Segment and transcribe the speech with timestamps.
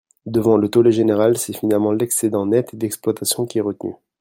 [0.25, 3.93] Devant le tollé général, c’est finalement l’excédent net d’exploitation qui est retenu.